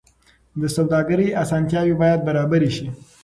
[0.61, 2.87] د سوداګرۍ اسانتیاوې باید برابرې شي.